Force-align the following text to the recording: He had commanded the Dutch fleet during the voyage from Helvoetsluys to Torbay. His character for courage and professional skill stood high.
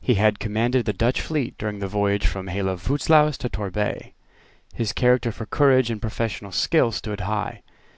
He 0.00 0.14
had 0.14 0.38
commanded 0.38 0.86
the 0.86 0.94
Dutch 0.94 1.20
fleet 1.20 1.58
during 1.58 1.80
the 1.80 1.86
voyage 1.86 2.26
from 2.26 2.46
Helvoetsluys 2.46 3.36
to 3.36 3.50
Torbay. 3.50 4.14
His 4.72 4.94
character 4.94 5.30
for 5.30 5.44
courage 5.44 5.90
and 5.90 6.00
professional 6.00 6.50
skill 6.50 6.92
stood 6.92 7.20
high. 7.20 7.60